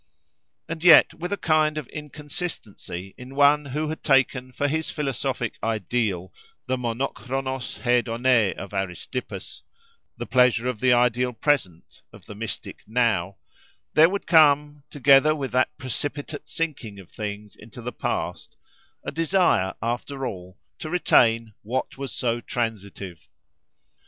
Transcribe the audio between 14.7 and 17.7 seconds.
together with that precipitate sinking of things